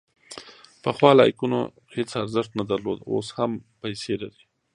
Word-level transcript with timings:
پخوا 0.83 1.11
لایکونه 1.19 1.59
هیڅ 1.95 2.09
ارزښت 2.21 2.51
نه 2.59 2.63
درلود، 2.69 2.99
اوس 3.11 3.27
هم 3.37 3.51
پیسې 3.81 4.13
لري. 4.21 4.43